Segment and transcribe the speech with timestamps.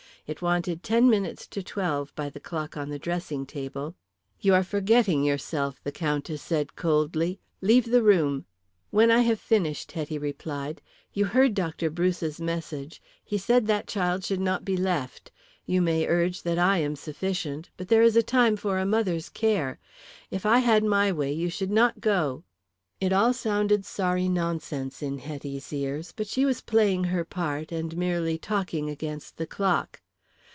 [0.27, 3.95] It wanted ten minutes to twelve by the clock on the dressing table.
[4.39, 7.41] "You are forgetting yourself," the Countess said coldly.
[7.59, 8.45] "Leave the room."
[8.91, 10.81] "When I have finished," Hetty replied.
[11.11, 11.89] "You heard Dr.
[11.89, 13.01] Bruce's message.
[13.25, 15.31] He said that child should not be left.
[15.65, 19.27] You may urge that I am sufficient, but there is a time for a mother's
[19.27, 19.79] care.
[20.29, 22.45] If I had my way you should not go."
[23.01, 27.97] It all sounded sorry nonsense in Hetty's ears, but she was playing her part, and
[27.97, 29.99] merely talking against the clock.